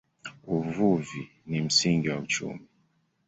[0.43, 2.67] Uvuvi ni msingi wa uchumi.